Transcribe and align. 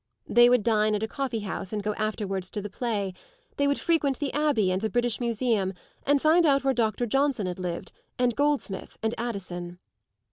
They 0.27 0.49
would 0.49 0.63
dine 0.63 0.95
at 0.95 1.03
a 1.03 1.07
coffee 1.07 1.41
house 1.41 1.71
and 1.71 1.83
go 1.83 1.93
afterwards 1.93 2.49
to 2.49 2.61
the 2.63 2.71
play; 2.71 3.13
they 3.57 3.67
would 3.67 3.77
frequent 3.77 4.17
the 4.19 4.33
Abbey 4.33 4.71
and 4.71 4.81
the 4.81 4.89
British 4.89 5.19
Museum 5.19 5.75
and 6.07 6.19
find 6.19 6.43
out 6.43 6.63
where 6.63 6.73
Doctor 6.73 7.05
Johnson 7.05 7.45
had 7.45 7.59
lived, 7.59 7.91
and 8.17 8.35
Goldsmith 8.35 8.97
and 9.03 9.13
Addison. 9.19 9.77